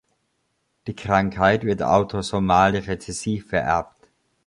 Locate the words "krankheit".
0.95-1.63